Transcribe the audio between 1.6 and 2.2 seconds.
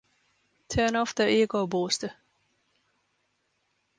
booster.